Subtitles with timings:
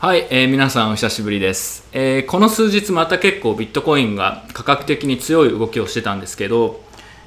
[0.00, 6.84] はい、えー皆さんお久しぶりです、えーこの数日また結構ビットコインが価格的に強い動きをしてたんですけど、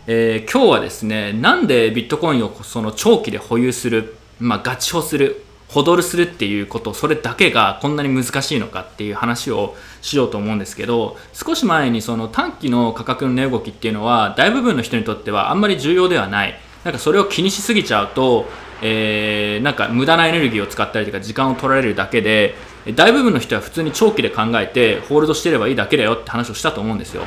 [0.08, 16.58] えー今日はですねなんでビットコインをその長期で保有する、まあ、ガチ保するホドルするっていうことそれだけがこんなに難しいのかっていう話をしようと思うんですけど少し前にその短期の価格の値動きっていうのは大部分の人にとってはあんまり重要ではない。
[16.84, 18.48] なんかそれを気にしすぎちゃうと、
[18.82, 22.56] えーなんか無駄なエネルギーを使ったりとか時間を取られるだけで
[22.96, 27.24] 大部分の人は普通に長期で考えてホールドしてればいいだけだよって話をしたと思うんですよ。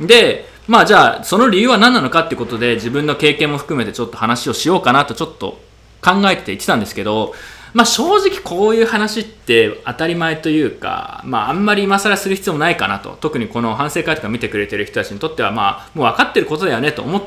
[0.00, 5.60] でまあじゃあその理由は何なのかってことで自分の経験も含めてちょっと話をしようかなとちょっと
[6.02, 7.34] 考えてて言ってたんですけど
[7.76, 17.22] まあ正直こういう話って当たり前というか、まああんまり今更する必要もないかなと、特にこの反省会とか見てくれてる人たちにとってはまあもう分かってることだよねと思っ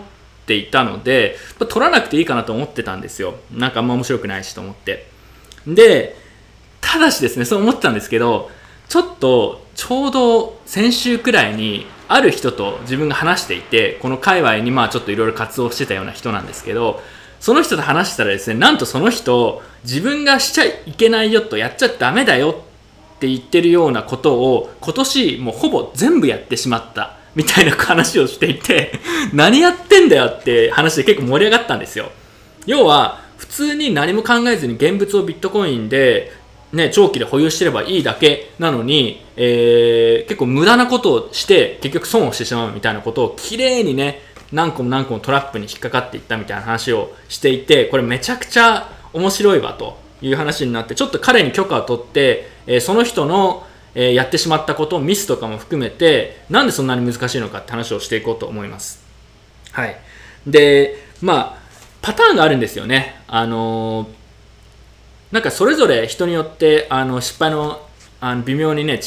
[0.50, 3.36] ていたので、ま取らなくていいかなと思ってたんですよ。
[3.54, 5.06] なんかあんま面白くないしと思って。
[5.68, 6.16] で、
[6.82, 8.50] ただしですね、そう思ってたんですけど、
[8.88, 17.00] ちょっとちょうど先週くらいにある人と自分が話していて、この界隈にまあちょっといろいろ活動してたような人なんですけど、
[17.40, 27.19] その人と話したらですね、なんとその人、自分がしちゃいけないよと、やっちゃダメだよって言ってるようなことを、今年もうほぼ全部やってしまった。
[27.36, 28.94] みたいな話をしていて、
[29.34, 32.12] 何やってんだよって話で結構盛り上がったんですよ。
[32.66, 36.32] 要は、普通に何も考えずに現物をビットコインで、
[36.74, 44.22] ね、長期で保有してればいいだけなのに、えー結構無駄なことをして結局損をしてしまうみたいなことをきれいにね
[44.52, 59.04] 何個も何個もトラップに引っかかっていったみたいな話をしていてこれめちゃくちゃ面白いわという話になってちょっと彼に許可を取って、えーその人の、えーやってしまったことミスとかも含めてなんでそんなに難しいのかって話をしていこうと思います。
[59.72, 59.98] はい、
[60.48, 61.60] でまあ
[62.02, 63.22] パターンがあるんですよね。
[63.28, 64.20] あのー
[65.32, 67.88] なんかそれぞれ人によってあの失敗の
[68.20, 69.00] あの微妙にね違う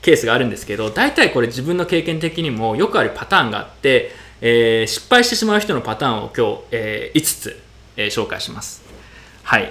[0.00, 7.60] ケースがあるんですけど大体これ自分の経験的にもよくあるパターンがあって、えー失敗してしまう人のパターンを今日、え5つ、
[7.96, 8.82] えー紹介します。
[9.42, 9.70] はい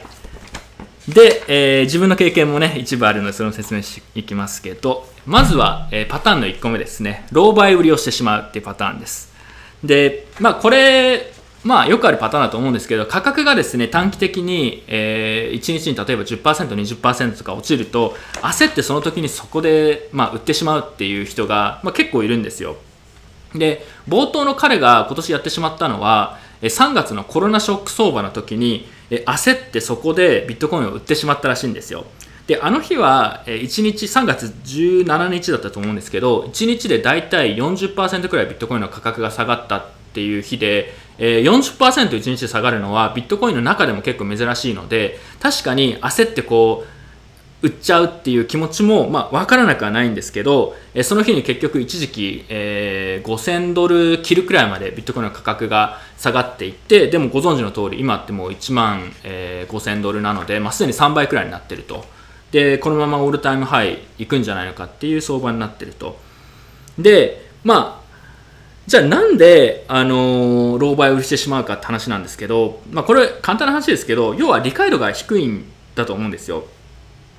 [1.08, 7.28] で、えー自分の経験もね一部あるのでそれを説明していきますけどまずは、えーパターンの1個目ですね。
[7.32, 9.34] 狼狽売りをしてしまうっていうパターンです。
[9.84, 11.32] でまあこれ
[11.64, 22.78] まあよくあるパターンだと思うんですけど価格がですね短期的に、え1日に例えば 10%20% とか落ちると焦ってその時にそこで、まあ、売ってしまうっていう人が、まあ、結構いるんですよ。
[23.56, 26.38] で冒頭の彼が今年やってしまったのは
[26.68, 32.06] 3月のコロナショック相場の時に焦ってそこでビットコインを売ってしまったらしいんですよ。
[32.48, 46.95] であの日は1日3月17日だったと思うんですけど1日で大体40%くらいビットコインの価格が下がったっていう日で、40%1 日で下がるのはビットコインの中でも結構珍しいので確かに焦ってこう
[47.62, 62.06] 売っちゃうっていう気持ちも、まあ、分からなくはないんですけど、えその日に結局一時期、えー5000ドル切るくらいまでビットコインの価格が下がっていってでもご存知の通り今ってもう1万、えー5000ドルなので、まあ、すでに3倍くらいになってると。
[62.52, 66.18] でこのままオールタイムハイ行くんじゃないのかっていう相場になってると。
[66.98, 68.06] でまあ
[68.88, 76.66] じゃあなんで、あのー、狼狽売りしてしまうかって話なんですけど、まあ、これ簡単な話ですけど要は理解度が低いんだと思うんですよ。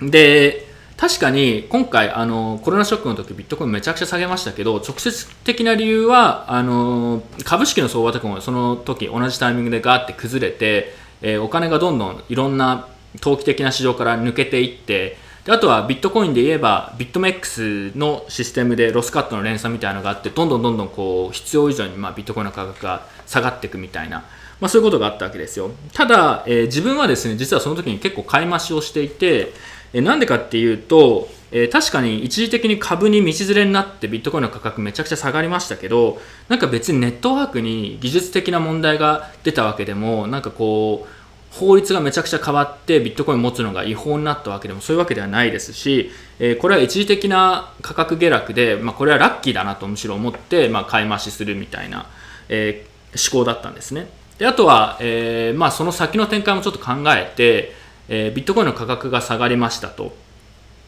[0.01, 12.89] で確かに今回あのコロナショックの時ビットコインめちゃくちゃ下げましたけど直接的な理由はあの株式の相場とかもその時同じタイミングでガーって崩れて、えーお金がどんどんいろんな
[13.21, 24.25] 投機的な市場から抜けていってであとはビットコインで言えばビットメックスのシステムでロスカットの連鎖みたいなのがあってどんどんどんどんこう必要以上にまビットコインの価格が下がっていくみたいな、
[24.61, 25.71] まあ、そういうことがあったわけですよ。
[25.93, 29.53] ただ、えー自分はですね実はその時に結構買い増しをしていて
[29.97, 36.19] えなんでかっていうと、え確かに一時的に株に道連れになってビットコインの価格めちゃくちゃ下がりましたけど
[36.49, 52.07] なんか別にネットワークに技術的な問題が出たわけでもなんかこう法律がめちゃくちゃ変わってビットコイン持つのが違法になったわけでもそういうわけではないですし、えこれは一時的な価格下落で、まあ、これはラッキーだなとむしろ思って、まあ、買い増しするみたいな、
[52.51, 54.09] え思考だったんですね。
[54.37, 60.15] であとは、えーまあ、その先の展開もちょっと考えて、えービットコインの価格が下がりましたと。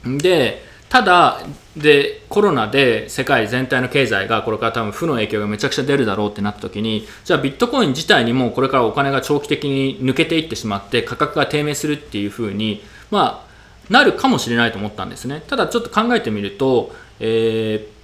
[0.05, 1.43] でただ
[1.76, 15.43] でコロナで世界全体の経済がこれから多分負の影響がめちゃくちゃ出るだろうってなった時にじゃあビットコイン自体にもこれからお金が長期的に抜けていってしまって価格が低迷するっていう風にまあなるかもしれないと思ったんですね。
[15.47, 17.99] ただちょっと考えてみると、えー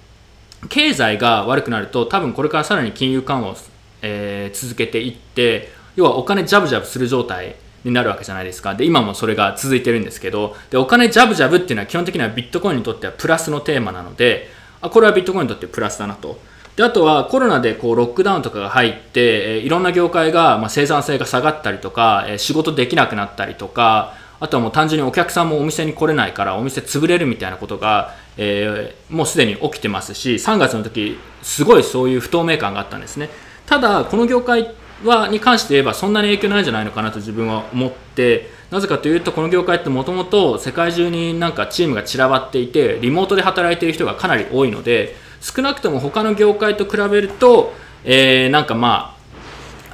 [0.67, 3.55] 経済が悪くなると多分これからさらに金融緩和を、
[4.01, 8.75] えー続けていって要はお金ジャブジャブする状態になるわけじゃないですか。
[8.75, 14.49] で今もそれが続いてるんですけどでお金ジャブジャブっていうのは基本的にはビットコインにとってはプラスのテーマなので
[14.81, 16.37] あこれはビットコインにとってプラスだなと。
[16.75, 33.29] であとはコロナでこうロックダウンとかが入って、えいろんな業界が、ま生産性が下がったりとか、え仕事できなくなったりとかあとはもう単純にお客さんもお店に来れないからお店潰れるみたいなことが、え、もうすでに起きてますし3月の時すごいそういう不透明感があったんですね。
[33.65, 49.15] ただこの業界はに関して言えばそんなに影響ないんじゃないのかなと自分は思ってなぜかというとこの業界ってもともと世界中になんかチームが散らばっていてリモートで働いている人がかなり多いので少なくとも他の業界と比べると、えー、なんかまあ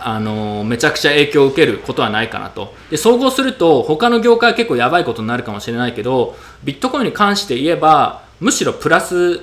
[0.04, 2.74] あのめちゃくちゃ影響を受けることはないかなと。
[2.90, 9.42] で総合すると他の業界は結構やばいことになるかもしれないけどビットコインに関して言えばむしろプラス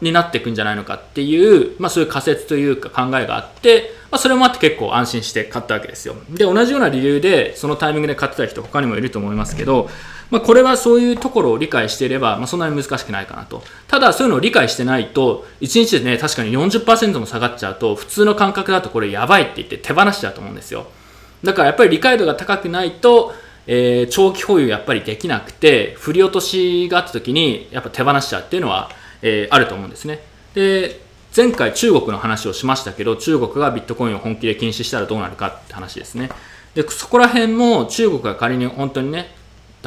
[0.00, 9.88] になっていくんじゃないのかっていう、まあ、そういう仮説というか考えがあって、まあ、それもあって結構安心して買ったわけですよで同じような理由でそのタイミングで買ってた人他にもいると思いますけど
[10.30, 13.62] まあ、これはそういうところを理解していれば、まあ、そんなに難しくないかなと。
[13.86, 20.86] ただ、そういうのを理解してないと、1日でね、確かに40%も下がっちゃうと、普通の感覚だとこれやばいって言って手放しちゃうと思うんですよ。
[21.44, 23.32] だからやっぱり理解度が高くないと、
[23.68, 28.90] えー、長期保有やっぱりできなくて、振り落としがあった時に、やっぱ手放しちゃうっていうのは、
[29.22, 30.20] えー、あると思うんですね。
[30.54, 31.00] で、
[31.36, 36.30] 前回中国の話をしましたけど、中国がビットコインを本気で禁止したらどうなるかって話ですね。
[36.74, 39.34] で、そこら辺も中国が仮に本当にね、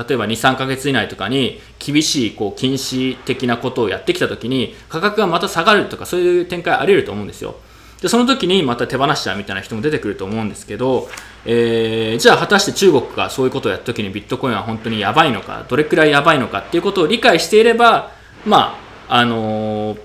[0.07, 7.55] 例えば23ヶ月以内とかに厳しいこう禁止的なことをやってきた時に価格がまた下がるとかそういう展開あり得ると思うんですよ
[8.01, 11.09] でその時にまた手放しちゃうみたいな人も出てくると思うんですけど、
[11.45, 18.11] えー、じゃあ果たして中国がそういうことをやった時にビットコインは本当にやばいのかどれくらいやばいのかっていうことを理解していれば
[18.45, 19.97] まああの、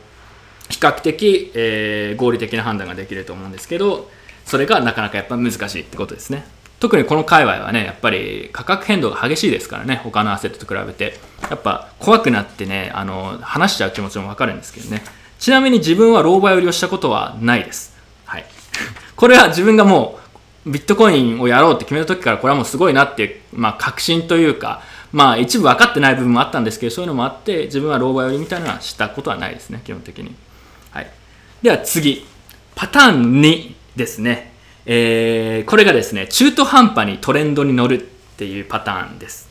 [0.68, 4.10] 比較的、えー、合理的な判断ができると思うんですけど
[4.44, 6.44] それがなかなかやっぱ難しいってことですね。
[6.80, 11.18] 特にこの界隈はねやっぱり価格変動が激しいですからね他のアセットと比べて。
[11.50, 15.02] やっぱ怖くなってねあの話しちゃう気持ちもわかるんですけどね。
[15.38, 17.96] ちなみに自分は狼狽売りをしたことはないです。
[18.24, 18.44] はい。
[19.16, 20.18] これは自分がも
[20.66, 24.82] うビットコインをやろうって決めた時からこれはもうすごいなっていう、まあ、確信というか
[25.14, 30.34] まあ一部分かってない部分もあったんですけどそういうのもあって自分は狼狽売りみたいなのはしたことはないですね基本的に。
[30.90, 31.11] はい。
[31.62, 32.26] では次。
[32.75, 34.52] パターン2ですね。
[34.87, 38.05] えー、これがですね中途半端にトレンドに乗るっ
[38.37, 39.49] ていうパターンです。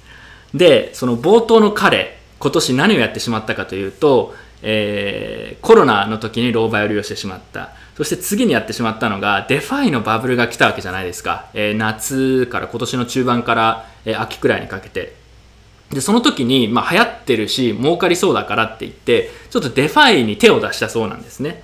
[0.54, 7.70] でその冒頭の彼今年何をやってしまったかというと、えー、コロナの時に狼狽売りをしてしまった。
[7.96, 15.23] そして次にやってしまったのがデファイのバブルが来たわけじゃないですか、えー、夏から今年の中盤から、えー、秋くらいにかけて。
[15.92, 21.64] でその時に、まあ、流行ってるし儲かりそうだからって言ってちょっとデファイに手を出したそうなんですね。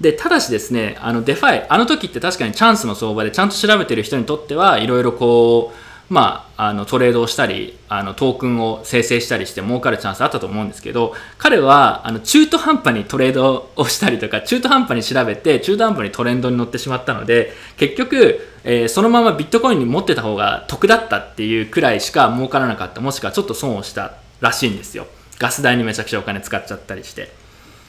[0.00, 25.06] でただしですねあのデファイあの時って確かにチャンスの相場でちゃんと調べてる人にとってはいろいろこうまあ、あのトレードをしたりあのトークンを生成したりして儲かるチャンスあったと思うんですけど彼はあの中途半端にトレードをしたりとか中途半端に調べて中途半端にトレンドに乗ってしまったので結局、えー、そのままビットコインに持ってた方が得だったっていうくらいしか儲からなかったもしくはちょっと損をしたらしいんですよ
[25.38, 27.43] ガス代にめちゃくちゃお金使っちゃったりして。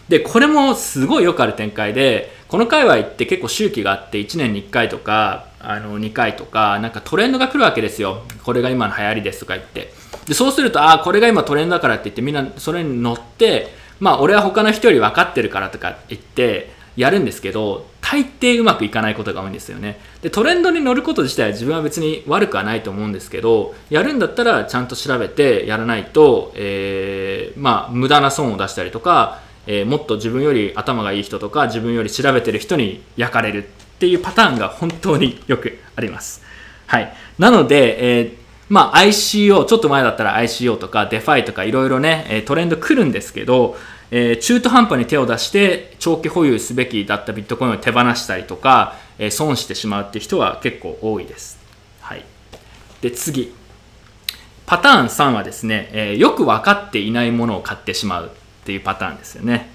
[0.10, 8.22] でこれもすごいよくある展開でこの界隈って結構周期があって1年に1回とかあの2回とかなんかトレンドが来るわけですよ。
[8.44, 9.92] これが今の流行りですとか言って。
[10.28, 20.00] でそうするとああこれが今トレンドだからって言ってみんなそれに乗ってまあ俺は他の人より分かってるからとか言ってやるんですけど大抵うまくいかないことが多いんですよね。
[20.22, 36.44] でトレンドに乗ること自体は自分は別に悪くはないと思うんですけどやるんだったらちゃんと調べてやらないと、えー、まあ無駄な損を出したりとかえー、もっと自分より頭がいい人とか自分より調べてる人に焼かれるっていうパターンが本当によくあります。
[36.88, 37.14] はい。
[37.40, 38.34] なので、えー、
[38.70, 43.76] まあ ICO、ちょっと前だったら ICO とか DeFi とかいろいろね、トレンド来るんですけど、
[44.12, 51.60] えー、中途半端に手を出して長期保有すべきだったビットコインを手放したりとか、えー、損してしまうっていう人は結構多いです。
[52.02, 52.24] はい。
[53.02, 53.54] で、次。
[54.66, 58.32] パターン3はですね、えー、よく分かっていないものを買ってしまう
[58.66, 59.70] っていうパターンですよね。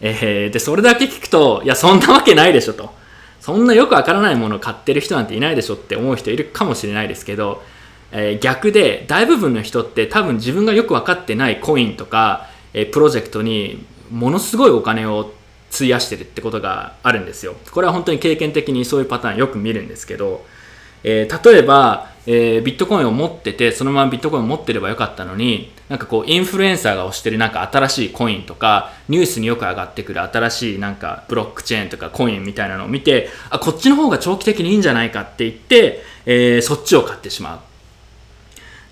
[0.00, 2.92] えー、で、それだけ聞くと、いや、そんなわけないでしょと。
[3.40, 7.62] そんなよくわからないものを買ってる人なんていないでしょって思う人いるかもしれないですけど、
[8.10, 15.32] えー、逆で、大部分の人って多分自分がよく分かってないコインとか、えー、プロジェクトにものすごいお金を
[15.72, 17.54] 費やしてるってことがあるんですよ。
[17.70, 20.44] これは本当に経験的にそういうパターンよく見るんですけど、
[21.04, 37.62] えー、例えば、えー、ビットコインを持っててそのままビットコインを持ってればよかったのになんかこうインフルエンサーが推してるなんか新しいコインとかニュースによく上がってくる新しいなんかブロックチェーンとかコインみたいなのを見てあこっちの方が長期的にいいんじゃないかって言って、えー、そっちを買ってしま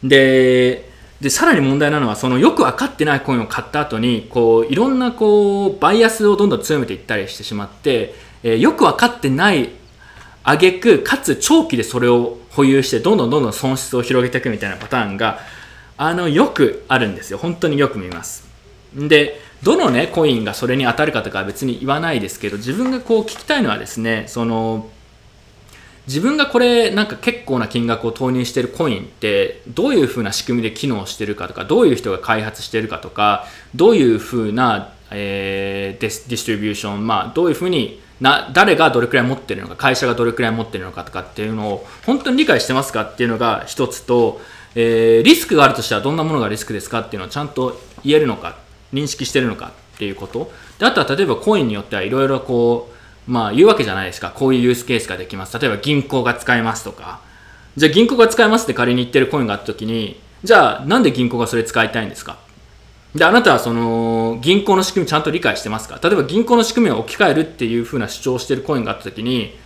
[0.05, 0.09] う。
[0.09, 0.91] で
[1.21, 9.69] でさらに問題なのはそのよく分かってないコインを買った後にこういろんなこうバイアスをどんどん強めていったりしてしまって、えー、よく分かってない
[10.43, 15.41] 挙句かつ長期でそれを保有してどんどんどんどん損失を広げていくみたいなパターンが
[15.97, 17.39] あのよくあるんですよ。
[17.39, 18.49] 本当によく見ます。
[18.95, 24.89] でどのねコインがそれに当たるかとかは別に言わないですけど自分がこう聞きたいのはですねその
[26.07, 33.45] 自分がこれなんか結構な金額を投入してるコインってどういうふうな仕組みで機能してるかとかどういう人が開発してるかとか
[33.75, 44.41] どういうふうな、えー、ディストリビューション、まあ、どういうふうにな誰がどれくらい持ってるのか会社がどれくらい持ってるのかとかっていうのを本当に理解してますかっていうのが一つと、
[44.75, 48.59] えー、リスクがあるとしたらどんなものがリスクですかっていうのをちゃんと言えるのか
[48.93, 50.53] 認識してるのかっていうこと。
[50.79, 52.91] であとは例えばコインによってはいろいろこ
[53.27, 54.31] うまあ言うわけじゃないですか。
[54.35, 55.59] こういうユースケースができます。
[55.59, 57.21] 例えば銀行が使えますとか。
[57.77, 62.37] じゃあ銀行が使えますって仮に言ってるコインがあった時にじゃあなんで銀行がそれ使いたいんですか？
[63.15, 65.99] であなたはその銀行の仕組みちゃんと理解してますか？
[66.03, 69.57] 例えば銀行の仕組みを置き換えるっていうふうな主張をしてるコインがあった時に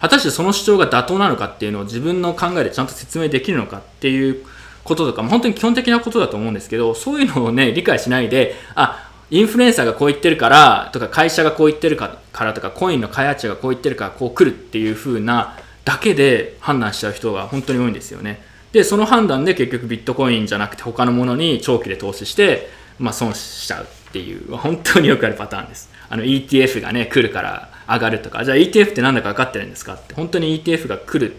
[0.00, 4.44] 果たしてその主張が妥当なのかっていうのを自分の考えでちゃんと説明できるのかっていう
[4.82, 18.42] こととか本当に基本的なことだと思うんですけどそういうのをね理解しないであインフルエンサーがこう言ってるからとか会社がこう言ってるからとかコインの開発者がこう言ってるからこう来るっていう風なだけで判断しちゃう人が本当に多いんですよね。
[18.72, 25.90] でその判断で結局ビットコインじゃなくて他のものに長期で投資してまあ、損しちゃうっていう 本当によくあるパターンです。
[26.08, 28.44] あの ETF がね来るから上がるとか。
[28.44, 30.14] じゃあ ETF って何だか分かってるんですかって。
[30.14, 31.36] 本当に ETF が来る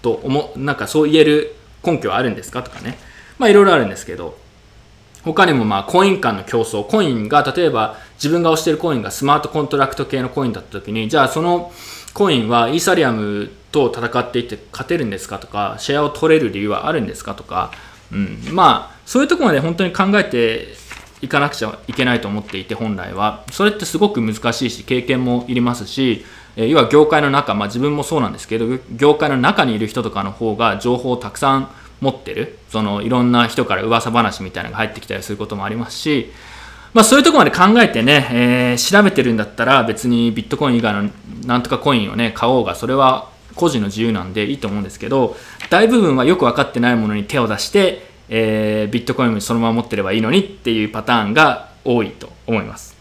[0.00, 1.54] と思なんかそう言える
[1.84, 2.98] 根拠はあるんですかとかね。
[3.38, 4.38] まあいろいろあるんですけど
[5.24, 6.84] 他にもまあコイン間の競争。
[6.84, 11.72] コインが例えば自分が推してるコインがスマートコントラクト系のコインだった時にじゃあその
[12.14, 17.72] コインはイーサリアムと戦っていって勝てるんですかとかシェアを取れる理由はあるんですかとか、
[18.12, 20.68] うん、まあそういうところまで本当に考えて
[21.22, 23.44] いかなくちゃいけないと思っていて本来は。
[23.50, 26.24] それってすごく難しいし経験もいりますし
[26.56, 36.30] え要は業界の中、まあ、自分もそうなんですけど業界の中にいる人とかの方が情報をたくさん持ってるそのいろんな人から噂話みたいなのが入ってきたりすることもありますし、
[36.92, 41.10] まあ、そういうとこまで考えてね、えー、調べてるんだったら別にビットコイン以外の
[41.46, 45.36] なんとかコインをね買おうがそれは個人の自由なんでいいと思うんですけど
[45.70, 52.96] 大部分はよく分かってないものに手を出してえー、ビットコインそのまま持ってればいいのにっていうパターンが多いと思います。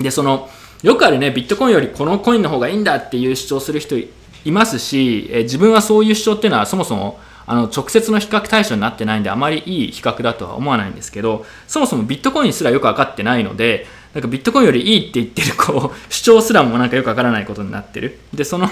[0.00, 0.50] で、その、
[0.82, 4.08] よくあるね、ビットコインよりこのコインの方がいいんだっていう主張する人い
[4.50, 18.68] ますし、えー、自分はそういう主張っていうのはそもそもあの直接の比較対象になってないんであまりいい比較だとは思わないんですけどそもそもビットコインすらよく分かってないのでなんかビットコインよりいいって言ってるこう主張すらもなんかよく分からないことになってるでその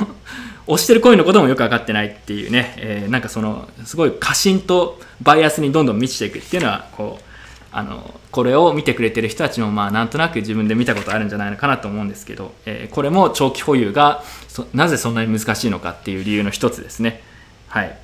[0.66, 7.24] 押してるコインのこともよく分かってないっていうね、えー、なんかそのすごい過信とバイアスにどんどん満ちていくっていうのはこう
[7.70, 14.22] あのこれを見てくれてる人たちもまあなんとなく自分で見たことあるんじゃないのかなと思うんですけど、えー、これも長期保有が
[14.74, 17.22] なぜそんなに難しいのかっていう理由の一つですね。
[17.68, 17.98] はい。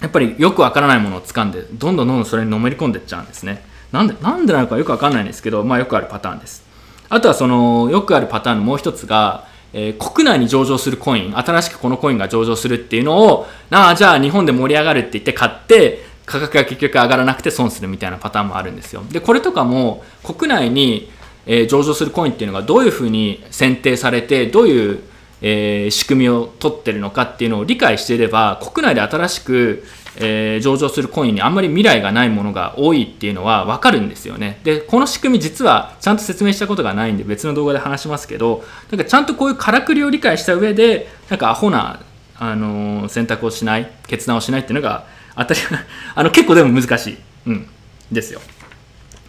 [0.00, 3.64] やっぱりよくわからないものを掴んでどんどんどんどんそれにのめり込んでっちゃうんですね。
[3.92, 6.64] なんでなんでなのかよくわかんないんですけど、まあ、よくあるパターンです。
[7.08, 19.02] あとはそのよくあるパターンのもう一つがえー、国内に上場するコイン、新しくこのコインが上場するっていうのを、ああ、じゃあ日本で盛り上がるって言って買って、価格が結局上がらなくて損するみたいなパターンもあるんですよ。
[19.10, 21.10] で、これとかも国内に、
[21.46, 25.00] えー、上場するコインっていうのがどういうふうに選定されて、どういう、
[25.40, 29.84] えー、仕組みを取ってるのかっていうのを理解していれば、国内で新しく、
[30.16, 34.60] えー、上場するコインにあんまり未来がないものが多いっていうのは分かるんですよね。
[34.62, 42.00] で、この仕組み実はちゃんと説明したことがないんで別の動画で話しますけど、なんかちゃんとこういうからくりを理解した上で、なんかアホな、
[42.38, 45.60] あのー、選択をしない、決断をしないっていうのが当たり、
[46.14, 47.16] あの結構でも難しい。
[47.46, 47.68] うん。
[48.10, 48.40] ですよ。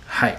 [0.05, 0.37] はい。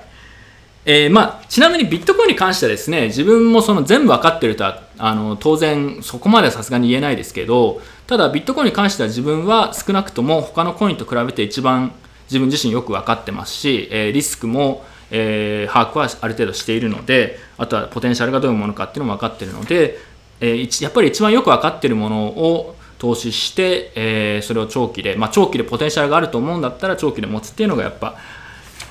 [0.86, 11.92] えー、まあ、ちなみにビットコインに関してはですね、自分もその全部分かってるとは、あの、当然そこまではさすがに言えないですけど、ただビットコインに関しては自分は少なくとも他のコインと比べて一番
[12.24, 19.98] 自分自身よく分かってますし、えー、リスクも、えー、把握はある程度しているので、あとはポテンシャルがどういうものかっていうのも分かってるので、
[20.40, 28.16] えー、やっぱり一番よく分かってるものを投資して、えー、それを長期で、まあ、長期でポテンシャルがあると思うんだったら長期で持つっていうのがやっぱ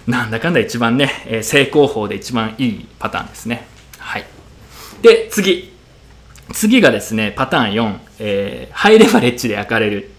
[0.08, 3.68] なんだかんだ一番ね、えー、成功法で一番いいパターンですね。
[3.98, 4.26] はい。
[5.02, 5.73] で、次。
[6.54, 10.12] 次がですね、パターン4、えー、ハイレバレッジで焼かれる、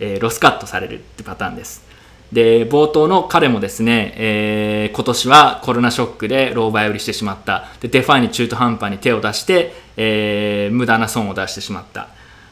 [0.00, 1.86] えー、ロスカットされるってパターンです。
[2.32, 7.68] で、冒頭の彼もですね、えー、今年はコロナショックで狼狽売りしてしまった。
[7.80, 12.08] で、デファイに中途半端に手を出して、えー、無駄な損を出してしまった。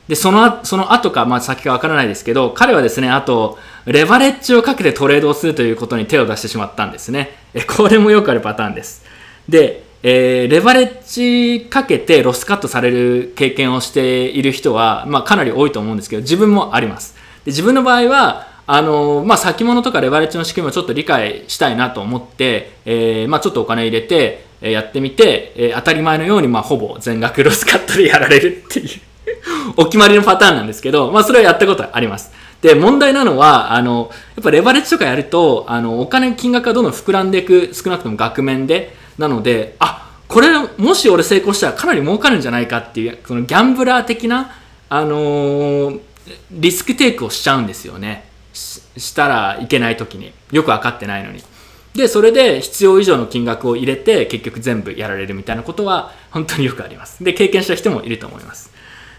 [0.07, 7.39] で、その、その後か、まあ先かわからないですけど、彼はですね、あと、レバレッジをかけてトレードをするということに手を出してしまったんですね。
[7.55, 9.05] え、これもよくあるパターンです。
[9.49, 17.15] で、えー、レバレッジかけてロスカットされる経験をしている人は、まあ、かなり多いと思うんですけど、自分もあります。
[17.45, 28.89] で自分の場合は、あのまあ、先物とかレバレッジの仕組みをちょっと理解したいなと思って、えー、まあ、ちょっとお金入れて、えやってみて、えー、当たり前のように、まあ、ほぼ全額ロスカットでやられるっていう
[29.77, 32.33] お決まりのパターンなんですけど、まあ、それはやったことあります。
[32.61, 40.49] で、問題なのは、あの、やっぱレバレッジとかやると、あの、お金、金額がどんどん膨らんでいく、少なくとも額面で、なので、あ、これ、
[40.79, 44.51] もし俺成功したらかなり儲かるんじゃないかっていう、そのギャンブラー的な、
[44.89, 46.01] あのー、
[46.51, 48.25] リスクテイクをしちゃうんですよね。
[48.55, 50.33] したらいけない時に。
[50.53, 51.43] よく分かってないのに。
[51.95, 57.23] で、それで必要以上の金額を入れて、結局全部やられるみたいなことは、本当によくあります。
[57.23, 58.73] で、経験した人もいると思います。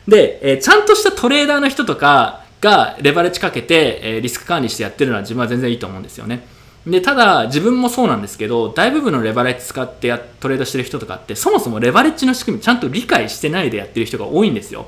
[0.08, 6.48] で、えー、ちゃんとしたトレーダーの人とかがレバレッジかけて、えー、リスク管理してやってるのは自分は全然いいと思うんですよね。
[6.86, 14.88] でただ自分もそうなんですけど大部分のレバレッジ使ってトレードしてる人とかってそもそもレバレッジの仕組みちゃんと理解してないでやってる人が多いんですよ。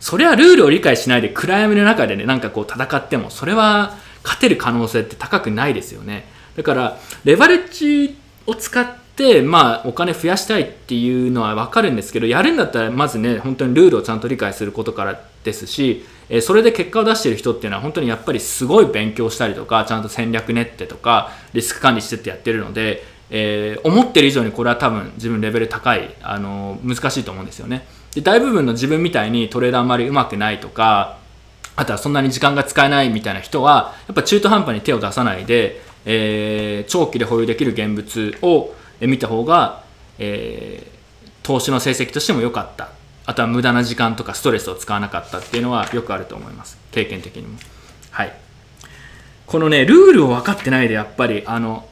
[0.00, 6.26] それはルールを理解しないで暗闇の中でねなんかこう戦ってもそれは勝てる可能性って高くないですよね。
[6.56, 9.03] だからレバレッジを使って
[9.42, 16.04] まあお金増やしたいっていうのは分かるんですけどやるんだったらまずね本当にルールをちゃんと理解することからですし
[16.42, 27.86] それで結果を出している人っていうのは本当にやっぱりすごい勉強したりとかちゃんと戦略練ってとかリスク管理してってやってるので、えー、思ってる以上にこれは多分自分レベル高い、あの難しいと思うんですよね。
[28.14, 31.18] で大部分の自分みたいにトレーダーあんまりうまくないとか
[31.76, 39.84] あとはそんなに時間が使えないみたいな人はやっぱ中途半端に手を出さないで、えー、長期で保有できる現物を見た方が、
[40.18, 42.90] えー、投資の成績としても良かった。
[43.26, 46.78] あとは無駄な時間とかストレスを使わなかったっていうのはよくあると思います。
[46.90, 47.58] 経験的にも。
[48.10, 48.32] はい。
[49.46, 51.86] このねルールを分かってないでやっぱりあの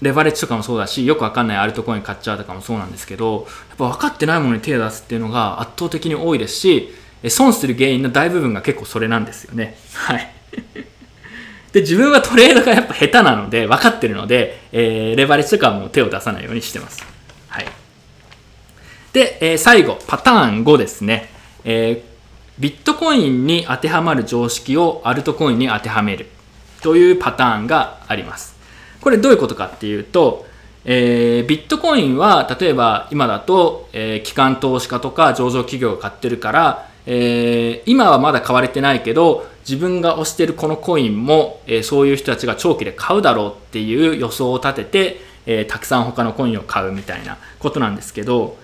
[0.00, 6.90] レバレッジとかもそうだしよく分かんないアルトコイン買っちゃうとかもそうなんですけどやっぱ分かってないものに手を出すっていうのが圧倒的に多いですし
[7.28, 9.76] 損する原因の大部分が結構それなんですよね。
[9.94, 10.30] はい。
[11.74, 17.04] で自分はトレードがやっぱ下手なので分かってるので、えー、レバレッジとかはもう手を出さないようにしてます
[17.48, 17.66] はい
[19.14, 21.30] で、えー、最後、パターン5ですね。
[21.64, 26.26] えー、ビットコインに当てはまる常識をアルトコインに当てはめる
[26.82, 28.56] というパターンがあります。
[29.00, 30.46] これどういうことかっていうと、
[30.84, 48.56] えー、ビットコインは例えば今だと、えー、機関投資家とか上場企業が買ってるから、えー、今はまだ買われてないけど自分が推してるこのコインも、えー、そういう人たちが長期で買うだろうっていう予想を立てて、えー、たくさん他のコインを買うみたいなことなんですけど、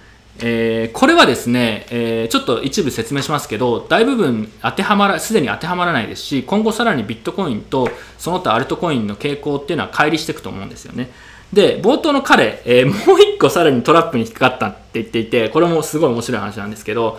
[0.43, 11.11] えー、これはですね、え、ちょっと一部説明しますけど、大部分当てはまら、すでに当てはまらないですし、今後さらにビットコインとその他アルトコインの傾向っていうのは乖離していくと思うんですよね。
[11.53, 17.19] で、冒頭の彼、え、もう一個さらにトラップに引っかかったって言っていて、これもすごい面白い話なんですけど、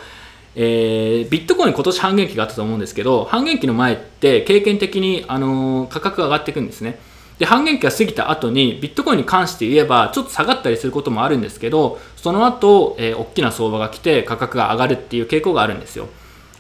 [0.56, 7.00] えー、ビットコイン今年半減期があったと思うんですけど、半減期の前って経験的に、あのー、価格が上がっていくんですね。
[7.42, 16.08] で半減期が過ぎた後にビットコインに関して言えばちょっと下がったりすることもあるんですけどその後、えー、大きな相場が来て価格が上がるっていう傾向があるんですよ。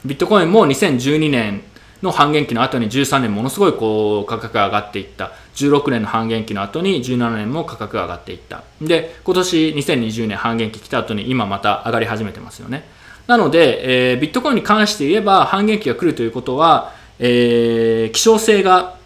[0.03, 1.61] ビットコインも2012年
[2.01, 5.33] の半減期の後に13年ものすごいこう価格が上がっていった。
[5.53, 8.63] 16年の半減期の後に17年も価格が上がっていった。
[8.81, 12.89] で今年2020年半減期来た後に今また上がり始めてますよね。
[13.31, 18.97] なので、えー、ビットコインに関して言えば半減期が来るということは、えー、希少性が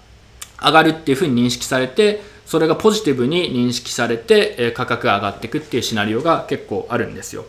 [0.59, 7.45] 上がるっていうふうに認識されてそれがポジティブに認識されてえ価格が上がっていくっていうシナリオが結構あるんですよ。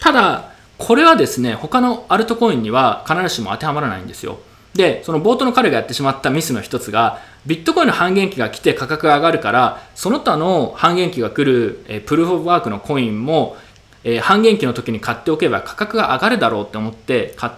[0.00, 4.40] ただこれはですね他のアルトコインには必ずしも当てはまらないんですよ。
[4.74, 13.56] でその冒頭の彼がやってしまったミスの一つがビットコインの半減期が来て価格が上がるからその他の半減期が来る、えプルーフ・オブ・ワークのコインも、
[14.04, 17.52] え半減期の時に買っておけば価格が上がるだろうって思って買っ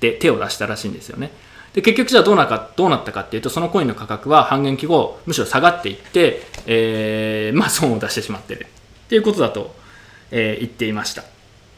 [0.00, 1.30] て手を出したらしいんですよね。
[1.74, 8.66] で結局じゃあどうなかどうなったかっていうとそのコインの価格は半減期後むしろ下がっていって、えー、まあ、損を出してしまってる
[9.04, 9.74] っていうことだと、
[10.30, 11.24] えー、言っていました。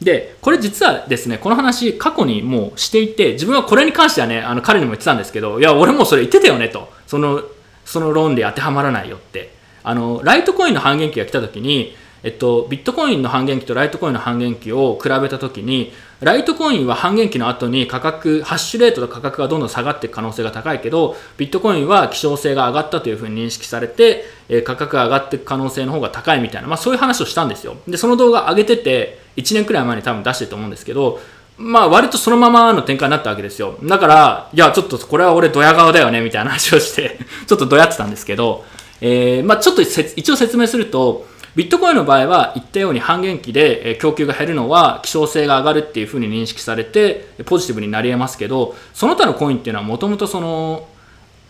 [0.01, 6.89] でこれ実はですねこの話過去にもうしていて自分はこれに関してはねあの彼にも言ってたんですけどいや俺もそれ言ってたよねと。
[7.05, 7.43] その
[7.83, 9.57] その論で当てはまらないよって。
[9.81, 27.77] あのライトコインの半減期が来た時にえっと、ビットコインの半減期とライトコインの半減期を比べたときに、ライトコインは半減期の後に価格、ハッシュレートと価格がどんどん下がっていく可能性が高いけど、ビットコインは希少性が上がったというふうに認識されて、え価格が上がっていく可能性の方が高いみたいな、まあそういう話をしたんですよ。
[27.87, 31.19] で、その動画上げてて、1年くらい前に多分出してると思うんですけど、
[31.57, 33.77] まあ割とそのままの展開になったわけですよ。
[33.83, 38.65] だから、いや、ちょっとこれは俺ドヤ顔だよね、みたいな話をして ちょっとドヤってたんですけど、
[38.99, 50.87] えー、まあちょっと一応説明すると、ビットコインの場合は言ったように半減期で供給が減るのは希少性が上がるっていうふうに認識されてポジティブになり得ますけどその他のコインっていうのはもともとその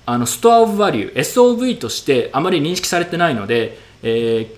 [0.06, 4.56] あのストアオブバリュー SOV としてあまり認識されてないので、えー、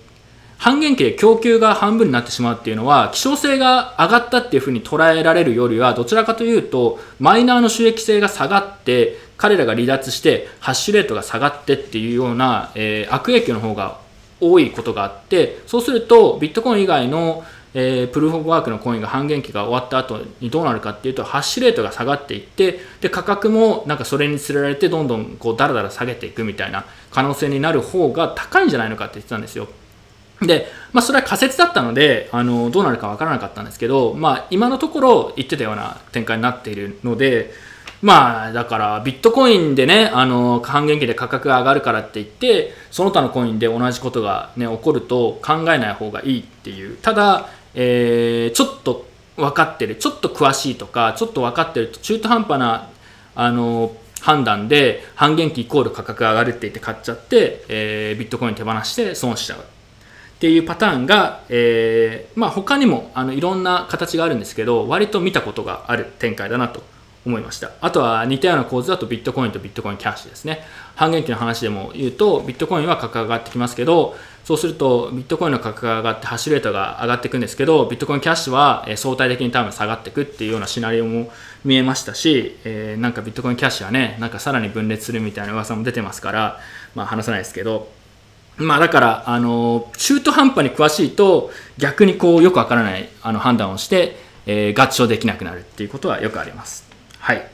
[0.56, 14.00] 半減期で供給が半分になってしまうっていうのは希少性が上がったっていうふうに捉えられるよりはどちらかというとマイナーの収益性が下がって彼らが離脱してハッシュレートが下がってっていうような、えー、悪影響の方が
[14.42, 29.68] 多いことがあってそうするとビットコイン以外の、えー、プルーフ・オブ・ワークのコインが半減期が終わった後にどうなるかっていうとハッシュレートが下がっていってで価格もなんかそれにつれられてどんどんこうだらだら下げていくみたいな可能性になる方が高いんじゃないのかって言ってたんですよ。
[30.46, 37.52] で、まあ、それは仮説だったのであのどうなるか分からなかったんですけど、まあ、今のところ言ってたような展開になっているので
[38.02, 46.96] まあだからビットコインでねあの半減期で価格が上がるからって言ってその他のコインで同じことが、ね、起こると考えない方がいいっていう。
[46.96, 52.90] ただ、えー、ちょっと分かってるちょっと詳しいとかちょっと分かってると中途半端な
[53.34, 59.60] あの判断で半減期イコール価格が上がるって言って買っちゃって、えー、ビットコイン手放して損しちゃう。
[59.60, 59.62] っ
[60.42, 66.82] ていうパターンが、えーまあ、他にもあのいろんな形があるんですけど割と見たことがある展開だなと。
[67.24, 67.70] 思いました。
[67.80, 70.64] あとは似たような構図だとビットコインとビットコインキャッシュですね。
[70.94, 81.30] 半減期の話でも言うとビットコインは価格が上がってきますけどそうするとビットコインの価格が上がってハッシュレートが上がっていくんですけどビットコインキャッシュは相対的に多分下がっていくっていうようなシナリオも
[81.64, 86.60] 見えましたし、えー、なんかビットコインキャッシュはねなんかさらに分裂するみたいな噂も出てますから
[86.94, 87.88] まあ話さないですけど。
[88.58, 96.91] まあだから、あの、中途半端に詳しいと逆にこうよくわからないあの判断をして、えー、合唱できなくなるっていうことはよくあります。
[97.22, 97.48] はい。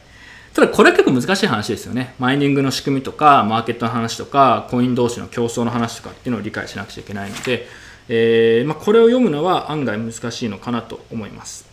[0.55, 2.15] ただこれは結構難しい話ですよね。
[2.19, 7.67] マイニングの仕組みとか、マーケットの話とか、コイン同士の競争の話とかっていうのを理解しなくちゃいけないので、
[8.09, 11.69] えー、まあ、これを読むのは案外難しいのかなと思います。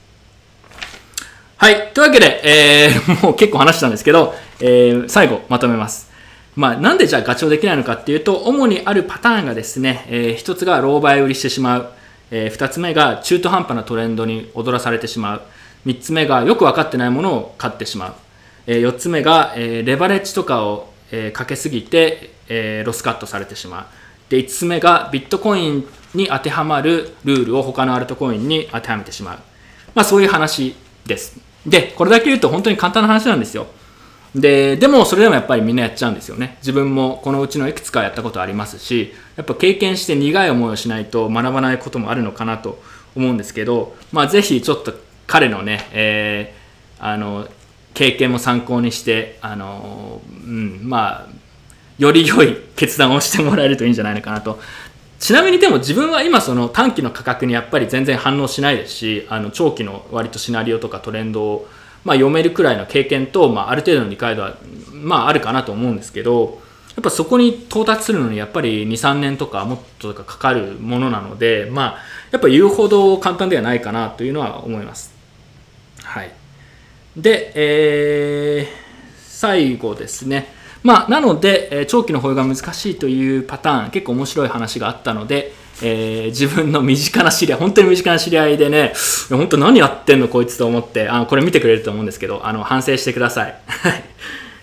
[1.55, 1.93] はい。
[1.93, 6.11] というわけで、えー、 もう結構話したんですけど、えー、最後まとめます。
[6.57, 11.89] まあ、なんでじゃあガチョウできないのかっていうと、主にあるパターンがですね、えー、一つが狼狽売りしてしまう。
[12.31, 15.41] えー、二つ目が中途半端なトレンドに踊らされてしまう。
[15.85, 18.13] 3つ目がよく分かってないものを買ってしまう、
[18.67, 23.85] え4つ目が、えレバレッジとかを、えかけすぎて、えロスカットされてしまう。
[24.29, 29.39] で5つ目がビットコインに当てはまるルールを他のアルトコインに当てはめてしまう、
[29.93, 31.39] まあ、そういう話です。
[31.65, 33.67] でこれだけ言うと本当に簡単な話なんですよ。
[34.33, 36.57] ででもそれでもやっぱりみんなやっちゃうんですよね。
[36.59, 42.81] 自分もこのうちのいくつかやったことありますしやっぱ経験して苦い思いをしないと学ばないこともあるのかなと
[43.15, 44.93] 思うんですけど、まあ、ぜひちょっと
[45.27, 47.47] 彼のね、えー、あの
[47.93, 51.27] 経験も参考にしてあの、うん、まあ
[51.97, 54.59] より良い決断をしてもらえるといいんじゃないのかなと
[55.17, 61.67] ちなみにでも自分は今その短期の価格にやっぱり全然反応しないですしあの長期の割とシナリオとかトレンドを、
[62.03, 64.57] まあ、読めるくらいの経験と、まあ、ある程度の理解度は、
[64.91, 66.61] まあ、あるかなと思うんですけど
[66.95, 71.97] やっぱそこに到達するのにやっぱり23年とかもっとかかかるものなのでまあ
[72.31, 75.14] やっぱ言うほど簡単ではないかなというのは思います。
[76.05, 76.31] はい。
[77.17, 78.67] で、えー、
[79.17, 80.53] 最後ですね。
[80.83, 88.93] まあ、なので、長期の保有が難しいというパターン、結構面白い話があったので、えー、自分の身近な知り合い、本当に身近な知り合いでね、
[89.29, 93.55] 本当何やってんのこいつと思って、あこれ見てくれると思うんですけど、あの反省してください。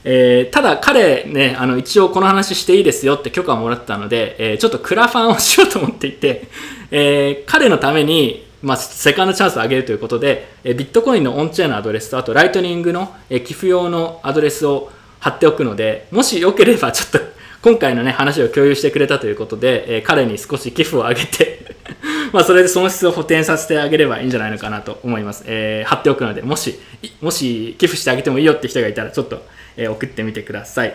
[0.04, 6.48] えー、ただ彼ね、あの一応この話していいですよって許可をもらったので、えー、ちょっとクラファンをしようと思っていて、
[6.90, 17.18] えー、彼のためにまあ、セカンドチャンスを上げるということで、ビットコインのオンチェーンのアドレスと、あとライトニングの、寄付用のアドレスを貼っておくので、もしよければちょっと
[17.62, 21.60] 今回のね、話を共有してくれたということで、え彼に少し寄付を上げて
[22.32, 25.44] まあそれで損失を補填させてあげればいいんじゃないのかなと思います。
[25.46, 26.78] えー、貼っておくので、もし、
[27.20, 29.42] もし寄付してあげてもいいよって人がいたら、ちょっと、
[29.76, 30.94] え、送ってみてください。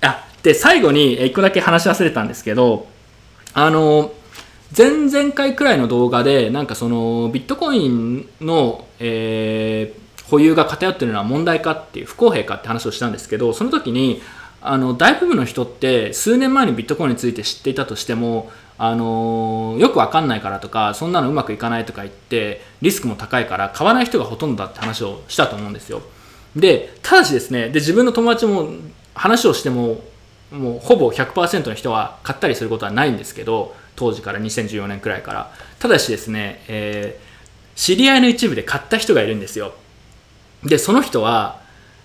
[0.00, 2.86] あ、で、最後に、1個だけ話し忘れたんですけど、
[3.52, 4.12] あの
[4.76, 14.20] 前々回くらいの動画でなんかそのビットコインの、えー、保有が偏ってるのは問題かっていう不公平かって話をしたんですけどその時に
[14.60, 26.02] あの大部分の人って数年前にビットコインについて知っていたとしてもあのよくわかんないからとかそんなのうまくいかないとか言ってリスクも高いから買わない人がほとんどだって話をしたと思うんですよ。
[26.56, 28.70] でただしですねで自分の友達も
[29.14, 30.00] 話をしても
[30.50, 35.52] もうほぼ100%の人は買ったりすることはないんですけど当時から2014年くらいから。
[35.78, 39.74] ただしですね、えー、知り合いの一部で買った人がいるんですよ。
[40.64, 41.60] でその人は、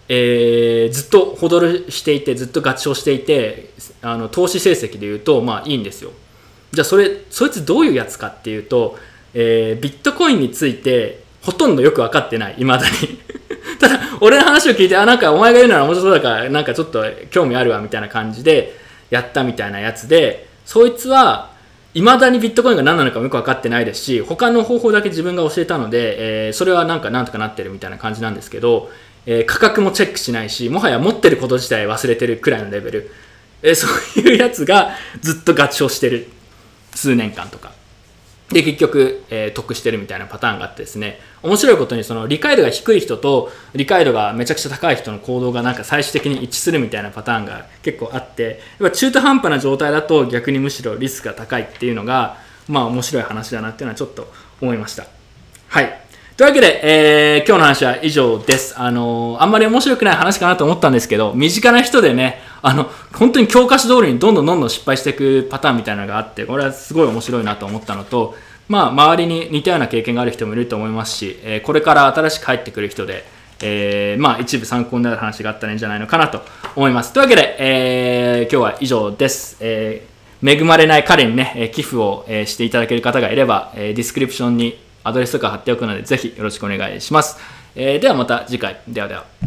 [0.10, 6.12] えーずっとホドルしていてずっと合唱していてあの投資成績でいうとまあいいんですよ。
[6.72, 8.98] じゃあそれそいつどういうやつかっていうと、
[9.34, 12.56] えービットコインについてほとんどよく分かってない。
[12.60, 13.20] いまだに。
[14.22, 18.74] 俺の話を聞いてあなんかお前が言うなら面白そうだからなんかちょっと興味あるわみたいな感じで
[19.10, 21.52] やったみたいなやつでそいつは
[21.94, 28.90] いまだにビットコインが何なのかもよく分かってないですし他の方法だけ自分が教えたので、えーそれはなんかなんとかなってるみたいな感じなんですけど、
[29.26, 33.12] えー価格もチェックしないしもはや持ってること自体忘れてるくらいのレベル、
[33.64, 36.30] えーそういうやつがずっと合唱してる。
[36.94, 37.72] 数年間とか。
[38.52, 41.20] で結局、えー得してるみたいなパターンがあってですね。
[41.44, 52.38] 面白いことにその理解度が低い人と理解度がめちゃくちゃ高い人の行動がなんか最終的に一致するみたいなパターンが結構あってやっぱ中途半端な状態だと逆にむしろリスクが高いっていうのが
[52.68, 55.06] まあ面白い話だなっていうのはちょっと思いました。
[55.68, 56.01] はい。
[56.42, 58.74] というわけで、えー今日の話は以上です。
[58.76, 68.34] あのーあんまり面白くない話かなと思ったんですけど、身近な人でね、あの、本当に教科書通りにどんどんどんどん失敗していくパターンみたいなのがあって、これはすごい面白いなと思ったのと、
[68.68, 73.24] まあ、周りに似たような経験がある人もいると思いますし、えーこれから新しく入ってくる人で、
[73.62, 76.42] えーまあ、一部参考になる話があったらいいんじゃないのかなと
[76.76, 77.14] 思います。
[77.14, 79.58] というわけで、えー今日は以上です。
[79.60, 80.08] え
[80.44, 87.38] 恵まれない彼にね、寄付を、していただける方がいれば、ディスクリプションにアドレスとか貼っておくので、ぜひよろしくお願いします。
[87.76, 88.82] えーではまた次回。
[88.88, 89.42] ではでは。